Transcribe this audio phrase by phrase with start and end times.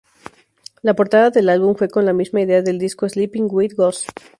[0.81, 4.07] La portada del álbum fue con la misma idea del disco Sleeping with Ghosts.